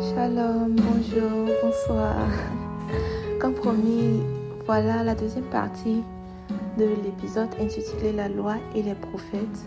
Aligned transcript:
Shalom, 0.00 0.76
bonjour, 0.76 1.48
bonsoir. 1.62 2.14
Comme 3.40 3.54
promis, 3.54 4.20
voilà 4.66 5.02
la 5.02 5.14
deuxième 5.14 5.44
partie 5.46 6.02
de 6.78 6.84
l'épisode 7.04 7.48
intitulé 7.60 8.12
La 8.12 8.28
loi 8.28 8.56
et 8.74 8.82
les 8.82 8.94
prophètes. 8.94 9.66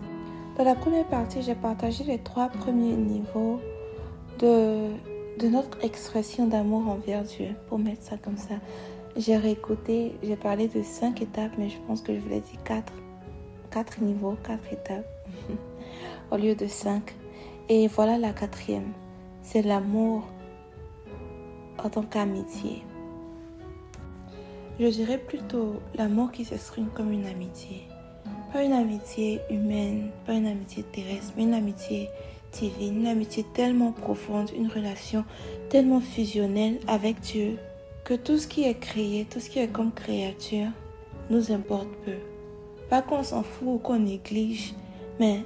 Dans 0.58 0.64
la 0.64 0.76
première 0.76 1.08
partie, 1.08 1.42
j'ai 1.42 1.56
partagé 1.56 2.06
les 2.06 2.20
trois 2.20 2.48
premiers 2.48 2.96
niveaux 2.96 3.60
de, 4.40 4.92
de 5.40 5.48
notre 5.50 5.84
expression 5.84 6.48
d'amour 6.48 6.88
envers 6.88 7.24
Dieu, 7.24 7.48
pour 7.68 7.78
mettre 7.78 8.04
ça 8.04 8.16
comme 8.18 8.38
ça. 8.38 8.56
J'ai 9.18 9.38
réécouté, 9.38 10.12
j'ai 10.24 10.36
parlé 10.36 10.68
de 10.68 10.84
cinq 10.84 11.22
étapes, 11.22 11.54
mais 11.58 11.70
je 11.70 11.78
pense 11.88 12.02
que 12.02 12.14
je 12.14 12.20
voulais 12.20 12.42
dire 12.42 12.62
quatre, 12.66 12.92
quatre 13.72 14.02
niveaux, 14.02 14.36
quatre 14.44 14.74
étapes, 14.74 15.08
au 16.32 16.36
lieu 16.36 16.54
de 16.54 16.68
cinq. 16.68 17.16
Et 17.70 17.88
voilà 17.88 18.18
la 18.18 18.34
quatrième, 18.34 18.92
c'est 19.42 19.62
l'amour 19.62 20.24
en 21.82 21.90
tant 21.90 22.04
qu'amitié. 22.04 22.84
Je 24.82 24.88
dirais 24.88 25.18
plutôt 25.18 25.76
l'amour 25.96 26.34
qui 26.34 26.44
s'exprime 26.44 26.90
comme 26.94 27.14
une 27.14 27.26
amitié. 27.26 27.84
Pas 28.52 28.64
une 28.64 28.74
amitié 28.74 29.40
humaine, 29.50 30.10
pas 30.26 30.34
une 30.34 30.48
amitié 30.48 30.84
terrestre, 30.84 31.32
mais 31.38 31.44
une 31.44 31.54
amitié 31.54 32.10
divine, 32.52 33.00
une 33.00 33.08
amitié 33.08 33.46
tellement 33.54 33.94
profonde, 33.94 34.52
une 34.58 34.68
relation 34.68 35.24
tellement 35.70 36.02
fusionnelle 36.02 36.80
avec 36.88 37.22
Dieu 37.22 37.58
que 38.06 38.14
tout 38.14 38.38
ce 38.38 38.48
qui 38.48 38.64
est 38.64 38.80
créé, 38.80 39.26
tout 39.26 39.40
ce 39.40 39.50
qui 39.50 39.58
est 39.58 39.68
comme 39.68 39.92
créature, 39.92 40.68
nous 41.32 41.52
importe 41.52 41.90
peu. 42.06 42.14
Pas 42.88 43.02
qu'on 43.02 43.24
s'en 43.24 43.42
fout 43.42 43.68
ou 43.68 43.78
qu'on 43.80 43.98
néglige, 43.98 44.76
mais 45.20 45.44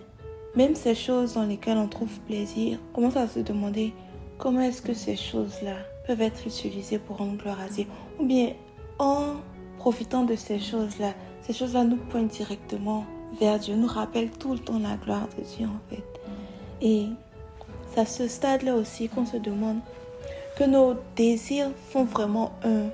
même 0.56 0.76
ces 0.76 0.94
choses 0.94 1.36
dans 1.36 1.46
lesquelles 1.46 1.78
on 1.78 1.88
trouve 1.88 2.20
plaisir, 2.28 2.78
commence 2.94 3.16
à 3.16 3.30
se 3.30 3.40
demander 3.40 3.94
comment 4.38 4.60
est-ce 4.60 4.82
que 4.82 4.94
ces 4.94 5.16
choses-là 5.16 5.78
peuvent 6.06 6.22
être 6.22 6.46
utilisées 6.46 7.00
pour 7.00 7.18
rendre 7.18 7.38
gloire 7.38 7.62
à 7.62 7.70
Dieu. 7.70 7.86
Ou 8.20 8.26
bien 8.26 8.52
en 9.00 9.36
profitant 9.78 10.26
de 10.26 10.36
ces 10.36 10.60
choses-là, 10.60 11.14
ces 11.42 11.54
choses-là 11.54 11.86
nous 11.86 11.96
pointent 11.96 12.32
directement 12.32 13.06
vers 13.40 13.58
Dieu, 13.58 13.76
nous 13.76 13.88
rappellent 13.88 14.32
tout 14.32 14.52
le 14.52 14.60
temps 14.60 14.80
la 14.80 14.98
gloire 14.98 15.30
de 15.38 15.44
Dieu 15.44 15.66
en 15.66 15.90
fait. 15.90 16.04
Et 16.82 17.06
c'est 17.88 18.02
à 18.02 18.06
ce 18.06 18.28
stade-là 18.28 18.76
aussi 18.76 19.08
qu'on 19.08 19.26
se 19.26 19.38
demande 19.38 19.80
que 20.60 20.66
nos 20.66 20.96
désirs 21.16 21.72
font 21.90 22.04
vraiment 22.04 22.52
un 22.66 22.90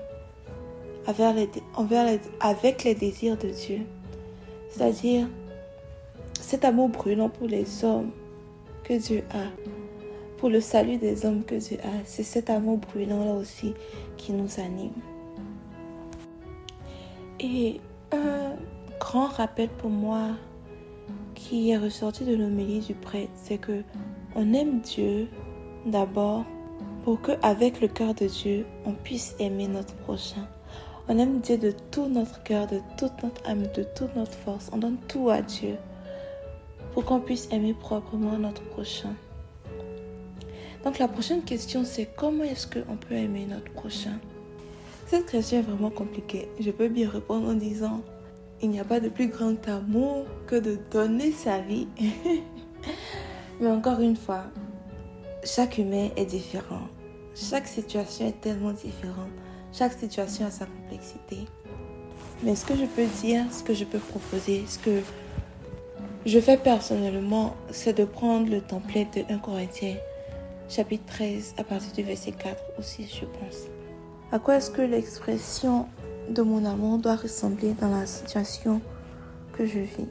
avec 2.40 2.84
les 2.84 2.94
désirs 2.94 3.38
de 3.38 3.50
Dieu. 3.50 3.80
C'est-à-dire 4.70 5.28
cet 6.40 6.64
amour 6.64 6.90
brûlant 6.90 7.30
pour 7.30 7.48
les 7.48 7.84
hommes 7.84 8.12
que 8.84 8.94
Dieu 8.94 9.24
a, 9.32 9.48
pour 10.38 10.50
le 10.50 10.62
salut 10.62 10.98
des 10.98 11.26
hommes 11.26 11.44
que 11.44 11.56
Dieu 11.56 11.78
a. 11.84 12.04
C'est 12.06 12.24
cet 12.24 12.52
amour 12.52 12.78
brûlant 12.78 13.26
là 13.26 13.34
aussi 13.34 13.74
qui 14.16 14.32
nous 14.32 14.60
anime. 14.60 14.94
Et 17.40 17.82
un 18.12 18.54
grand 19.00 19.28
rappel 19.28 19.70
pour 19.70 19.90
moi 19.90 20.30
qui 21.34 21.72
est 21.72 21.78
ressorti 21.78 22.26
de 22.26 22.36
l'homélie 22.36 22.82
du 22.82 22.94
prêtre, 22.94 23.32
c'est 23.36 23.58
que 23.58 23.82
on 24.36 24.54
aime 24.54 24.82
Dieu 24.82 25.28
d'abord 25.88 26.46
pour 27.06 27.22
que 27.22 27.34
avec 27.44 27.82
le 27.82 27.88
cœur 27.88 28.16
de 28.16 28.26
Dieu, 28.26 28.66
on 28.84 28.92
puisse 28.94 29.36
aimer 29.38 29.68
notre 29.68 29.94
prochain. 29.94 30.48
On 31.08 31.20
aime 31.20 31.40
Dieu 31.40 31.56
de 31.56 31.72
tout 31.92 32.08
notre 32.08 32.42
cœur, 32.42 32.66
de 32.66 32.80
toute 32.98 33.22
notre 33.22 33.48
âme, 33.48 33.68
de 33.76 33.84
toute 33.84 34.16
notre 34.16 34.34
force. 34.34 34.72
On 34.74 34.78
donne 34.78 34.98
tout 35.08 35.30
à 35.30 35.44
Dieu 35.44 35.76
pour 36.94 37.06
qu'on 37.06 37.20
puisse 37.20 37.48
aimer 37.52 37.76
proprement 37.76 38.40
notre 38.40 38.64
prochain. 38.64 39.14
Donc 40.84 40.98
la 40.98 41.08
prochaine 41.08 41.44
question, 41.44 41.84
c'est 41.86 42.10
comment 42.18 42.44
est-ce 42.44 42.66
qu'on 42.66 42.98
peut 42.98 43.14
aimer 43.14 43.46
notre 43.48 43.72
prochain? 43.74 44.18
Cette 45.06 45.30
question 45.30 45.60
est 45.60 45.62
vraiment 45.62 45.92
compliquée. 45.92 46.50
Je 46.60 46.72
peux 46.72 46.88
bien 46.88 47.08
répondre 47.08 47.48
en 47.50 47.54
disant, 47.54 48.02
il 48.64 48.72
n'y 48.72 48.80
a 48.80 48.84
pas 48.84 49.00
de 49.00 49.10
plus 49.10 49.28
grand 49.28 49.56
amour 49.68 50.26
que 50.48 50.56
de 50.56 50.80
donner 50.90 51.32
sa 51.32 51.60
vie. 51.60 51.88
Mais 53.62 53.70
encore 53.70 54.00
une 54.00 54.16
fois, 54.16 54.46
chaque 55.46 55.78
humain 55.78 56.10
est 56.16 56.26
différent. 56.26 56.88
Chaque 57.36 57.68
situation 57.68 58.28
est 58.28 58.42
tellement 58.42 58.72
différente. 58.72 59.30
Chaque 59.72 59.94
situation 59.94 60.48
a 60.48 60.52
sa 60.52 60.66
complexité. 60.66 61.38
Mais 62.44 62.56
ce 62.56 62.66
que 62.66 62.76
je 62.76 62.86
peux 62.86 63.06
dire, 63.22 63.46
ce 63.52 63.64
que 63.64 63.74
je 63.74 63.86
peux 63.86 64.00
proposer, 64.00 64.64
ce 64.68 64.80
que 64.80 65.02
je 66.26 66.40
fais 66.40 66.58
personnellement, 66.58 67.56
c'est 67.70 67.96
de 67.96 68.06
prendre 68.06 68.50
le 68.50 68.62
template 68.62 69.16
de 69.16 69.34
1 69.34 69.38
Corinthiens, 69.38 69.96
chapitre 70.68 71.06
13, 71.06 71.56
à 71.58 71.64
partir 71.64 71.92
du 71.94 72.04
verset 72.04 72.32
4 72.32 72.56
aussi, 72.80 73.08
je 73.08 73.26
pense. 73.26 73.66
À 74.32 74.40
quoi 74.40 74.56
est-ce 74.56 74.72
que 74.72 74.82
l'expression 74.82 75.88
de 76.30 76.42
mon 76.42 76.66
amour 76.66 76.98
doit 76.98 77.16
ressembler 77.16 77.74
dans 77.80 77.90
la 77.90 78.08
situation 78.08 78.82
que 79.54 79.66
je 79.66 79.80
vis? 79.80 80.10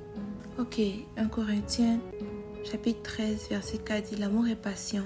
Ok, 0.58 0.80
1 1.16 1.26
Corinthiens 1.26 1.98
chapitre 2.64 3.02
13 3.02 3.48
verset 3.50 3.78
4 3.78 4.10
dit 4.10 4.16
L'amour 4.16 4.48
est 4.48 4.56
patient, 4.56 5.04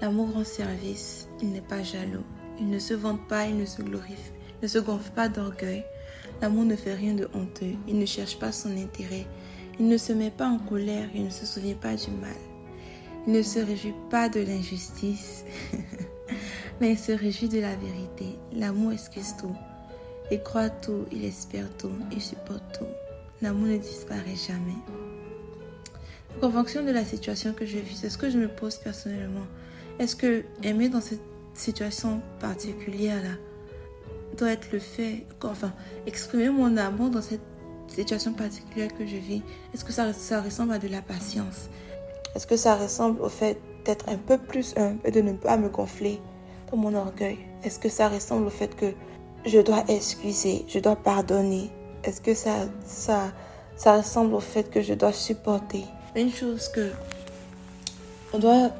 l'amour 0.00 0.32
rend 0.32 0.44
service, 0.44 1.28
il 1.40 1.52
n'est 1.52 1.60
pas 1.60 1.82
jaloux, 1.82 2.24
il 2.58 2.68
ne 2.68 2.78
se 2.78 2.94
vante 2.94 3.26
pas, 3.28 3.46
il 3.46 3.56
ne 3.56 3.64
se 3.64 3.82
glorifie, 3.82 4.32
ne 4.62 4.68
se 4.68 4.78
gonfle 4.78 5.12
pas 5.12 5.28
d'orgueil. 5.28 5.84
L'amour 6.42 6.64
ne 6.64 6.76
fait 6.76 6.94
rien 6.94 7.14
de 7.14 7.28
honteux, 7.32 7.76
il 7.86 7.98
ne 7.98 8.06
cherche 8.06 8.38
pas 8.38 8.50
son 8.50 8.76
intérêt, 8.76 9.26
il 9.78 9.88
ne 9.88 9.96
se 9.96 10.12
met 10.12 10.30
pas 10.30 10.48
en 10.48 10.58
colère, 10.58 11.08
il 11.14 11.24
ne 11.24 11.30
se 11.30 11.46
souvient 11.46 11.74
pas 11.74 11.94
du 11.94 12.10
mal, 12.10 12.36
il 13.26 13.32
ne 13.32 13.42
se 13.42 13.60
réjouit 13.60 13.94
pas 14.10 14.28
de 14.28 14.40
l'injustice. 14.40 15.44
mais 16.80 16.92
il 16.92 16.98
se 16.98 17.12
réjouit 17.12 17.48
de 17.48 17.60
la 17.60 17.76
vérité. 17.76 18.38
L'amour 18.52 18.92
excuse 18.92 19.36
tout. 19.38 19.54
Il 20.30 20.42
croit 20.42 20.70
tout, 20.70 21.04
il 21.12 21.24
espère 21.24 21.68
tout, 21.76 21.92
il 22.10 22.20
supporte 22.20 22.64
tout. 22.78 22.86
L'amour 23.42 23.68
ne 23.68 23.76
disparaît 23.76 24.34
jamais. 24.34 25.13
En 26.42 26.50
fonction 26.50 26.84
de 26.84 26.90
la 26.90 27.04
situation 27.04 27.52
que 27.52 27.64
je 27.64 27.78
vis, 27.78 27.96
c'est 27.96 28.10
ce 28.10 28.18
que 28.18 28.30
je 28.30 28.38
me 28.38 28.48
pose 28.48 28.76
personnellement. 28.76 29.46
Est-ce 29.98 30.16
que 30.16 30.44
aimer 30.62 30.88
dans 30.88 31.00
cette 31.00 31.22
situation 31.54 32.20
particulière-là 32.40 33.36
doit 34.36 34.50
être 34.50 34.72
le 34.72 34.80
fait, 34.80 35.26
enfin, 35.42 35.72
exprimer 36.06 36.50
mon 36.50 36.76
amour 36.76 37.10
dans 37.10 37.22
cette 37.22 37.40
situation 37.86 38.32
particulière 38.32 38.92
que 38.94 39.06
je 39.06 39.16
vis, 39.16 39.42
est-ce 39.72 39.84
que 39.84 39.92
ça, 39.92 40.12
ça 40.12 40.40
ressemble 40.42 40.72
à 40.72 40.78
de 40.78 40.88
la 40.88 41.02
patience? 41.02 41.68
Est-ce 42.34 42.46
que 42.46 42.56
ça 42.56 42.74
ressemble 42.74 43.22
au 43.22 43.28
fait 43.28 43.60
d'être 43.84 44.08
un 44.08 44.16
peu 44.16 44.38
plus 44.38 44.74
humble 44.76 44.98
et 45.04 45.12
de 45.12 45.20
ne 45.20 45.34
pas 45.34 45.56
me 45.56 45.68
gonfler 45.68 46.20
mon 46.76 46.94
orgueil? 46.94 47.38
Est-ce 47.62 47.78
que 47.78 47.88
ça 47.88 48.08
ressemble 48.08 48.46
au 48.46 48.50
fait 48.50 48.74
que 48.74 48.92
je 49.46 49.60
dois 49.60 49.84
excuser, 49.88 50.64
je 50.68 50.78
dois 50.78 50.96
pardonner? 50.96 51.70
Est-ce 52.02 52.20
que 52.20 52.34
ça, 52.34 52.68
ça, 52.84 53.32
ça 53.76 53.96
ressemble 53.96 54.34
au 54.34 54.40
fait 54.40 54.70
que 54.70 54.80
je 54.80 54.94
dois 54.94 55.12
supporter? 55.12 55.84
Une 56.16 56.30
chose 56.30 56.68
que 56.68 56.90
on 58.32 58.38
doit 58.38 58.70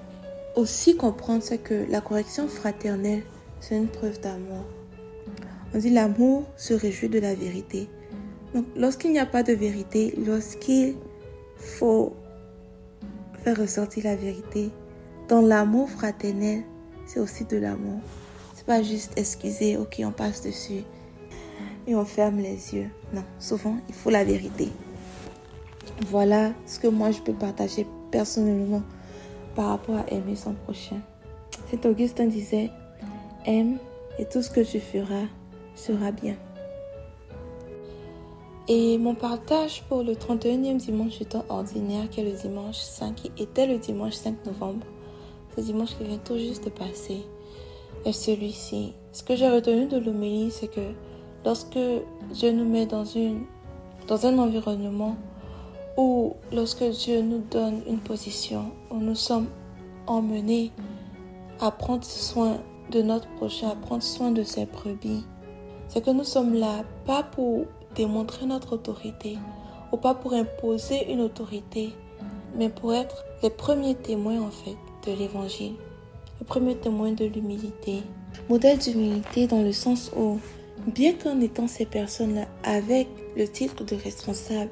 aussi 0.55 0.97
comprendre, 0.97 1.43
c'est 1.43 1.59
que 1.59 1.84
la 1.91 2.00
correction 2.00 2.47
fraternelle, 2.47 3.22
c'est 3.61 3.77
une 3.77 3.89
preuve 3.89 4.21
d'amour. 4.21 4.65
On 5.75 5.78
dit 5.78 5.91
l'amour 5.91 6.45
se 6.56 6.75
réjouit 6.75 7.09
de 7.09 7.19
la 7.19 7.34
vérité. 7.34 7.89
Donc, 8.55 8.67
lorsqu'il 8.77 9.11
n'y 9.11 9.19
a 9.19 9.27
pas 9.27 9.43
de 9.43 9.53
vérité, 9.53 10.15
lorsqu'il 10.25 10.95
faut 11.56 12.15
faire 13.43 13.59
ressortir 13.59 14.05
la 14.05 14.15
vérité, 14.15 14.71
dans 15.28 15.41
l'amour 15.41 15.91
fraternel, 15.91 16.62
c'est 17.06 17.19
aussi 17.19 17.45
de 17.45 17.56
l'amour. 17.56 18.01
C'est 18.55 18.66
pas 18.66 18.83
juste 18.83 19.12
excuser, 19.16 19.77
ok, 19.77 20.03
on 20.05 20.12
passe 20.12 20.43
dessus 20.43 20.84
et 21.89 21.97
on 21.97 22.05
ferme 22.05 22.39
les 22.39 22.75
yeux. 22.75 22.91
Non, 23.12 23.25
souvent, 23.41 23.77
il 23.89 23.95
faut 23.95 24.11
la 24.11 24.22
vérité. 24.22 24.69
Voilà 26.07 26.53
ce 26.66 26.78
que 26.78 26.89
moi 26.89 27.10
je 27.10 27.21
peux 27.21 27.33
partager 27.33 27.86
personnellement 28.10 28.83
par 29.54 29.69
rapport 29.69 29.97
à 29.97 30.10
aimer 30.10 30.36
son 30.36 30.54
prochain. 30.54 31.01
Saint 31.71 31.89
Augustin 31.89 32.27
disait 32.27 32.71
Aime 33.47 33.78
et 34.19 34.27
tout 34.27 34.42
ce 34.42 34.51
que 34.51 34.60
tu 34.60 34.81
feras 34.81 35.27
sera 35.75 36.13
bien. 36.13 36.36
Et 38.66 38.97
mon 38.97 39.15
partage 39.15 39.83
pour 39.89 40.03
le 40.03 40.15
31e 40.15 40.78
dimanche 40.78 41.19
du 41.19 41.27
temps 41.27 41.45
ordinaire, 41.51 42.09
qui 42.09 42.21
est 42.21 42.25
le 42.25 42.33
dimanche 42.33 42.78
5, 42.78 43.15
qui 43.15 43.31
était 43.36 43.66
le 43.66 43.77
dimanche 43.78 44.15
5 44.15 44.47
novembre, 44.47 44.86
ce 45.54 45.60
dimanche 45.60 45.97
qui 45.98 46.04
vient 46.04 46.19
tout 46.19 46.39
juste 46.39 46.65
de 46.65 46.71
passer 46.71 47.27
est 48.07 48.13
celui-ci. 48.13 48.95
Ce 49.13 49.22
que 49.22 49.36
j'ai 49.36 49.48
retenu 49.48 49.86
de 49.86 49.98
l'homélie, 49.98 50.51
c'est 50.51 50.69
que 50.69 50.81
lorsque 51.45 51.78
Dieu 52.33 52.53
nous 52.53 52.65
met 52.65 52.86
dans, 52.86 53.04
une, 53.04 53.42
dans 54.09 54.27
un 54.27 54.39
environnement 54.39 55.16
où 55.97 56.35
lorsque 56.53 56.85
Dieu 56.85 57.21
nous 57.23 57.43
donne 57.51 57.83
une 57.89 57.99
position 57.99 58.73
où 58.91 58.97
nous 58.97 59.15
sommes 59.15 59.49
emmenés 60.07 60.73
à 61.61 61.71
prendre 61.71 62.05
soin 62.05 62.59
de 62.91 63.03
notre 63.03 63.29
prochain, 63.37 63.71
à 63.71 63.77
prendre 63.77 64.03
soin 64.03 64.31
de 64.31 64.43
ses 64.43 64.67
brebis, 64.67 65.25
c'est 65.89 66.05
que 66.05 66.11
nous 66.11 66.25
sommes 66.25 66.55
là 66.55 66.85
pas 67.07 67.23
pour 67.23 67.67
démontrer 67.95 68.47
notre 68.47 68.75
autorité, 68.75 69.39
ou 69.93 69.97
pas 69.97 70.15
pour 70.15 70.33
imposer 70.33 71.13
une 71.13 71.21
autorité, 71.21 71.91
mais 72.57 72.69
pour 72.69 72.95
être 72.95 73.25
les 73.43 73.51
premiers 73.51 73.95
témoins 73.95 74.41
en 74.41 74.51
fait 74.51 74.77
de 75.07 75.17
l'évangile, 75.17 75.75
le 76.41 76.47
premier 76.47 76.75
témoin 76.77 77.13
de 77.13 77.25
l'humilité. 77.25 78.03
Modèle 78.49 78.79
d'humilité 78.79 79.47
dans 79.47 79.63
le 79.63 79.73
sens 79.73 80.11
où, 80.17 80.39
bien 80.89 81.13
qu'en 81.13 81.41
étant 81.41 81.69
ces 81.69 81.87
personnes-là 81.87 82.47
avec 82.65 83.07
le 83.37 83.47
titre 83.47 83.85
de 83.85 83.95
responsable, 83.95 84.71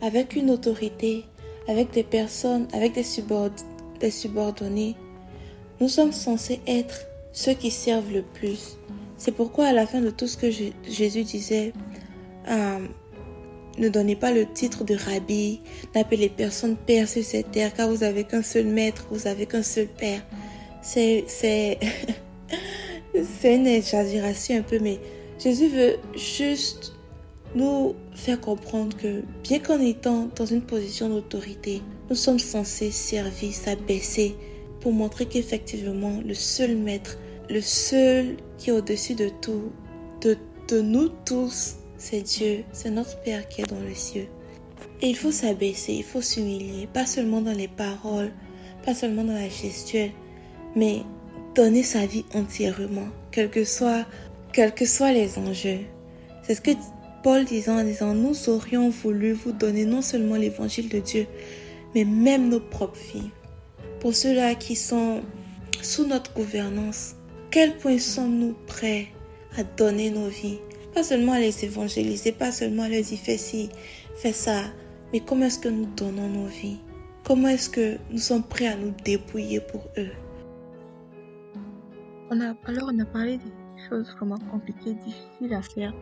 avec 0.00 0.36
une 0.36 0.50
autorité, 0.50 1.24
avec 1.66 1.90
des 1.92 2.02
personnes, 2.02 2.68
avec 2.72 2.92
des, 2.94 3.04
des 4.00 4.10
subordonnés, 4.10 4.96
nous 5.80 5.88
sommes 5.88 6.12
censés 6.12 6.60
être 6.66 7.06
ceux 7.32 7.54
qui 7.54 7.70
servent 7.70 8.12
le 8.12 8.22
plus. 8.22 8.78
C'est 9.16 9.32
pourquoi 9.32 9.66
à 9.66 9.72
la 9.72 9.86
fin 9.86 10.00
de 10.00 10.10
tout 10.10 10.26
ce 10.26 10.36
que 10.36 10.50
Jésus 10.50 11.24
disait, 11.24 11.72
euh, 12.48 12.78
ne 13.78 13.88
donnez 13.88 14.16
pas 14.16 14.32
le 14.32 14.46
titre 14.46 14.84
de 14.84 14.94
rabbi, 14.94 15.60
n'appelez 15.94 16.28
personne 16.28 16.76
père 16.76 17.08
sur 17.08 17.22
cette 17.22 17.50
terre, 17.52 17.72
car 17.74 17.88
vous 17.88 18.02
avez 18.02 18.24
qu'un 18.24 18.42
seul 18.42 18.66
maître, 18.66 19.06
vous 19.10 19.26
avez 19.26 19.46
qu'un 19.46 19.62
seul 19.62 19.86
père. 19.86 20.22
C'est, 20.82 21.24
c'est 21.28 21.78
une 23.44 23.66
exagération 23.66 24.56
un 24.56 24.62
peu, 24.62 24.78
mais 24.80 24.98
Jésus 25.38 25.68
veut 25.68 25.96
juste 26.16 26.92
nous 27.54 27.94
faire 28.18 28.40
comprendre 28.40 28.96
que 28.96 29.22
bien 29.42 29.60
qu'en 29.60 29.80
étant 29.80 30.28
dans 30.34 30.44
une 30.44 30.62
position 30.62 31.08
d'autorité, 31.08 31.82
nous 32.10 32.16
sommes 32.16 32.38
censés 32.38 32.90
servir, 32.90 33.52
s'abaisser 33.52 34.34
pour 34.80 34.92
montrer 34.92 35.26
qu'effectivement 35.26 36.20
le 36.24 36.34
seul 36.34 36.76
maître, 36.76 37.18
le 37.48 37.60
seul 37.60 38.36
qui 38.58 38.70
est 38.70 38.72
au-dessus 38.72 39.14
de 39.14 39.30
tout, 39.40 39.72
de, 40.20 40.36
de 40.68 40.80
nous 40.80 41.08
tous, 41.24 41.76
c'est 41.96 42.22
Dieu, 42.22 42.64
c'est 42.72 42.90
notre 42.90 43.20
Père 43.22 43.48
qui 43.48 43.62
est 43.62 43.70
dans 43.70 43.80
le 43.80 43.94
cieux. 43.94 44.26
Et 45.00 45.08
il 45.08 45.16
faut 45.16 45.32
s'abaisser, 45.32 45.94
il 45.94 46.04
faut 46.04 46.22
s'humilier, 46.22 46.88
pas 46.92 47.06
seulement 47.06 47.40
dans 47.40 47.56
les 47.56 47.68
paroles, 47.68 48.32
pas 48.84 48.94
seulement 48.94 49.24
dans 49.24 49.34
la 49.34 49.48
gestuelle, 49.48 50.10
mais 50.74 51.02
donner 51.54 51.84
sa 51.84 52.04
vie 52.04 52.24
entièrement, 52.34 53.08
quels 53.30 53.50
que 53.50 53.64
soient, 53.64 54.06
quels 54.52 54.74
que 54.74 54.84
les 55.12 55.38
enjeux. 55.38 55.80
C'est 56.42 56.56
ce 56.56 56.60
que 56.60 56.70
Paul 57.22 57.44
disait 57.44 57.70
en 57.70 57.82
disant, 57.82 58.14
nous 58.14 58.48
aurions 58.48 58.90
voulu 58.90 59.32
vous 59.32 59.52
donner 59.52 59.84
non 59.84 60.02
seulement 60.02 60.36
l'évangile 60.36 60.88
de 60.88 60.98
Dieu, 60.98 61.26
mais 61.94 62.04
même 62.04 62.48
nos 62.48 62.60
propres 62.60 62.98
vies. 63.12 63.30
Pour 64.00 64.14
ceux-là 64.14 64.54
qui 64.54 64.76
sont 64.76 65.22
sous 65.82 66.06
notre 66.06 66.32
gouvernance, 66.32 67.16
quel 67.50 67.76
point 67.76 67.98
sommes-nous 67.98 68.54
prêts 68.66 69.08
à 69.56 69.64
donner 69.64 70.10
nos 70.10 70.28
vies? 70.28 70.58
Pas 70.94 71.02
seulement 71.02 71.32
à 71.32 71.40
les 71.40 71.64
évangéliser, 71.64 72.32
pas 72.32 72.52
seulement 72.52 72.84
à 72.84 72.88
leur 72.88 73.02
dire 73.02 73.18
fais 73.18 73.36
ci, 73.36 73.68
fais 74.16 74.32
ça, 74.32 74.64
mais 75.12 75.20
comment 75.20 75.46
est-ce 75.46 75.58
que 75.58 75.68
nous 75.68 75.86
donnons 75.96 76.28
nos 76.28 76.46
vies? 76.46 76.78
Comment 77.24 77.48
est-ce 77.48 77.68
que 77.70 77.98
nous 78.10 78.18
sommes 78.18 78.42
prêts 78.42 78.68
à 78.68 78.76
nous 78.76 78.92
dépouiller 79.04 79.60
pour 79.60 79.82
eux? 79.96 80.10
On 82.30 82.40
a, 82.40 82.54
Alors 82.66 82.90
on 82.92 82.98
a 82.98 83.04
parlé 83.04 83.38
des 83.38 83.88
choses 83.88 84.14
vraiment 84.16 84.38
compliquées, 84.50 84.94
difficiles 84.94 85.54
à 85.54 85.62
faire 85.62 85.94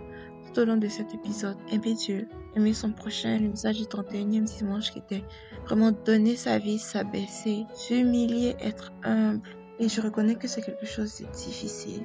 au 0.59 0.65
long 0.65 0.77
de 0.77 0.89
cet 0.89 1.15
épisode. 1.15 1.57
Aimer 1.71 1.95
Dieu, 1.95 2.29
aimer 2.55 2.73
son 2.73 2.93
prochain, 2.93 3.39
le 3.39 3.49
message 3.49 3.79
du 3.79 3.85
31e 3.85 4.45
dimanche 4.45 4.91
qui 4.91 4.99
était 4.99 5.25
vraiment 5.65 5.93
donner 5.93 6.37
sa 6.37 6.59
vie, 6.59 6.79
s'abaisser, 6.79 7.65
s'humilier, 7.75 8.57
être 8.61 8.93
humble. 9.03 9.41
Et 9.79 9.89
je 9.89 10.01
reconnais 10.01 10.37
que 10.37 10.49
c'est 10.49 10.63
quelque 10.63 10.87
chose 10.87 11.21
de 11.21 11.27
difficile. 11.27 12.03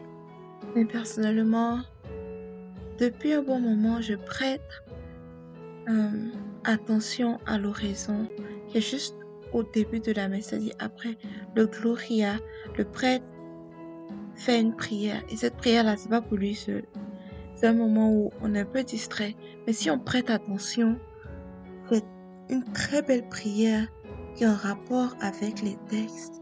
Mais 0.75 0.85
personnellement, 0.85 1.79
depuis 2.99 3.33
un 3.33 3.43
bon 3.43 3.59
moment, 3.59 4.01
je 4.01 4.15
prête 4.15 4.83
euh, 5.89 6.09
attention 6.63 7.39
à 7.45 7.57
l'oraison 7.57 8.27
qui 8.67 8.77
est 8.77 8.81
juste 8.81 9.15
au 9.53 9.63
début 9.63 9.99
de 9.99 10.11
la 10.11 10.27
messe, 10.27 10.47
c'est-à-dire 10.47 10.75
après 10.79 11.17
le 11.55 11.67
Gloria, 11.67 12.35
le 12.77 12.85
prêtre 12.85 13.25
fait 14.35 14.59
une 14.59 14.75
prière. 14.75 15.21
Et 15.29 15.37
cette 15.37 15.55
prière-là, 15.55 15.97
c'est 15.97 16.09
pas 16.09 16.21
pour 16.21 16.37
lui 16.37 16.55
seul 16.55 16.83
c'est 16.93 17.00
un 17.67 17.73
moment 17.73 18.11
où 18.11 18.31
on 18.41 18.53
est 18.55 18.61
un 18.61 18.65
peu 18.65 18.83
distrait. 18.83 19.35
Mais 19.65 19.73
si 19.73 19.89
on 19.89 19.99
prête 19.99 20.29
attention, 20.29 20.97
c'est 21.89 22.03
une 22.49 22.63
très 22.73 23.01
belle 23.01 23.27
prière 23.29 23.87
qui 24.35 24.43
est 24.43 24.47
en 24.47 24.55
rapport 24.55 25.15
avec 25.21 25.61
les 25.61 25.77
textes 25.89 26.41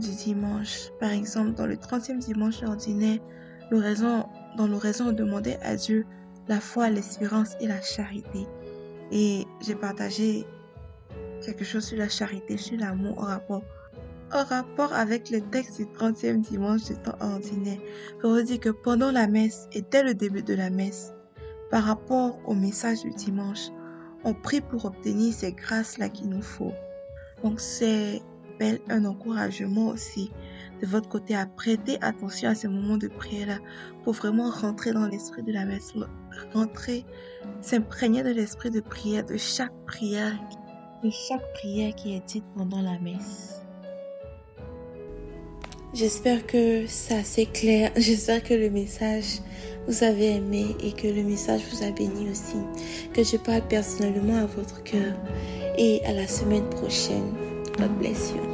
du 0.00 0.10
dimanche. 0.10 0.90
Par 1.00 1.12
exemple, 1.12 1.52
dans 1.52 1.66
le 1.66 1.76
30e 1.76 2.18
dimanche 2.18 2.62
ordinaire, 2.62 3.18
l'oraison, 3.70 4.26
dans 4.56 4.66
l'oraison, 4.66 5.08
on 5.08 5.12
demandait 5.12 5.58
à 5.62 5.76
Dieu 5.76 6.06
la 6.48 6.60
foi, 6.60 6.90
l'espérance 6.90 7.54
et 7.60 7.66
la 7.66 7.80
charité. 7.80 8.46
Et 9.12 9.46
j'ai 9.60 9.74
partagé 9.74 10.44
quelque 11.44 11.64
chose 11.64 11.84
sur 11.84 11.98
la 11.98 12.08
charité, 12.08 12.56
sur 12.56 12.78
l'amour 12.78 13.18
en 13.18 13.26
rapport 13.26 13.62
en 14.32 14.44
rapport 14.44 14.92
avec 14.92 15.30
le 15.30 15.40
texte 15.40 15.76
du 15.76 15.86
30e 15.86 16.40
dimanche 16.40 16.84
du 16.84 16.94
temps 16.94 17.16
ordinaire. 17.20 17.78
Je 18.22 18.26
vous 18.26 18.42
dis 18.42 18.58
que 18.58 18.70
pendant 18.70 19.12
la 19.12 19.26
messe 19.26 19.68
et 19.72 19.82
dès 19.82 20.02
le 20.02 20.14
début 20.14 20.42
de 20.42 20.54
la 20.54 20.70
messe, 20.70 21.12
par 21.70 21.84
rapport 21.84 22.38
au 22.46 22.54
message 22.54 23.02
du 23.02 23.10
dimanche, 23.10 23.68
on 24.24 24.34
prie 24.34 24.60
pour 24.60 24.84
obtenir 24.84 25.32
ces 25.32 25.52
grâces-là 25.52 26.08
qu'il 26.08 26.28
nous 26.28 26.42
faut. 26.42 26.72
Donc 27.42 27.60
c'est 27.60 28.22
un 28.88 29.04
encouragement 29.04 29.88
aussi 29.88 30.30
de 30.80 30.86
votre 30.86 31.08
côté 31.08 31.34
à 31.34 31.46
prêter 31.46 31.98
attention 32.00 32.50
à 32.50 32.54
ces 32.54 32.68
moments 32.68 32.96
de 32.96 33.08
prière-là 33.08 33.58
pour 34.04 34.14
vraiment 34.14 34.50
rentrer 34.50 34.92
dans 34.92 35.06
l'esprit 35.06 35.42
de 35.42 35.52
la 35.52 35.64
messe, 35.64 35.92
rentrer, 36.52 37.04
s'imprégner 37.60 38.22
de 38.22 38.30
l'esprit 38.30 38.70
de 38.70 38.80
prière, 38.80 39.24
de 39.24 39.36
chaque 39.36 39.74
prière, 39.86 40.38
de 41.02 41.10
chaque 41.10 41.52
prière 41.54 41.94
qui 41.94 42.14
est 42.14 42.26
dite 42.26 42.44
pendant 42.56 42.80
la 42.80 42.98
messe. 42.98 43.63
J'espère 45.94 46.44
que 46.44 46.88
ça 46.88 47.22
c'est 47.22 47.46
clair. 47.46 47.92
J'espère 47.96 48.42
que 48.42 48.54
le 48.54 48.68
message 48.68 49.38
vous 49.86 50.02
avez 50.02 50.36
aimé 50.36 50.66
et 50.82 50.92
que 50.92 51.06
le 51.06 51.22
message 51.22 51.60
vous 51.70 51.84
a 51.84 51.90
béni 51.92 52.30
aussi. 52.30 52.56
Que 53.12 53.22
je 53.22 53.36
parle 53.36 53.62
personnellement 53.68 54.38
à 54.38 54.46
votre 54.46 54.82
cœur. 54.82 55.14
Et 55.78 56.04
à 56.04 56.12
la 56.12 56.26
semaine 56.26 56.68
prochaine. 56.70 57.32
God 57.78 57.96
bless 57.98 58.30
you. 58.30 58.53